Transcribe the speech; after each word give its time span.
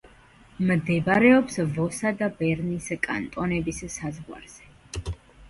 მდებარეობს 0.69 1.59
ვოსა 1.75 2.13
და 2.23 2.31
ბერნის 2.41 2.89
კანტონების 3.05 3.85
საზღვარზე. 3.99 4.69